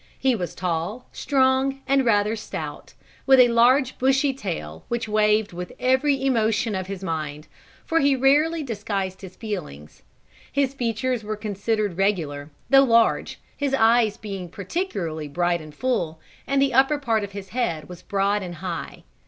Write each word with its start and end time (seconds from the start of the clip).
He 0.17 0.33
was 0.33 0.55
tall, 0.55 1.05
strong, 1.11 1.81
and 1.85 2.03
rather 2.03 2.35
stout, 2.35 2.95
with 3.27 3.39
a 3.39 3.49
large 3.49 3.99
bushy 3.99 4.33
tail, 4.33 4.83
which 4.87 5.07
waved 5.07 5.53
with 5.53 5.73
every 5.79 6.25
emotion 6.25 6.73
of 6.73 6.87
his 6.87 7.03
mind, 7.03 7.47
for 7.85 7.99
he 7.99 8.15
rarely 8.15 8.63
disguised 8.63 9.21
his 9.21 9.35
feelings. 9.35 10.01
His 10.51 10.73
features 10.73 11.23
were 11.23 11.37
considered 11.37 11.97
regular, 11.99 12.49
though 12.67 12.81
large, 12.81 13.39
his 13.55 13.75
eyes 13.75 14.17
being 14.17 14.49
particularly 14.49 15.27
bright 15.27 15.61
and 15.61 15.71
full, 15.75 16.19
and 16.47 16.59
the 16.59 16.73
upper 16.73 16.97
part 16.97 17.23
of 17.23 17.33
his 17.33 17.49
head 17.49 17.87
was 17.87 18.01
broad 18.01 18.41
and 18.41 18.55
high. 18.55 19.03